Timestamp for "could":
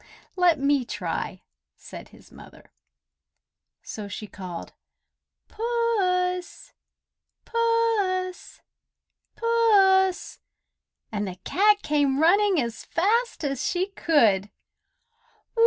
13.91-14.49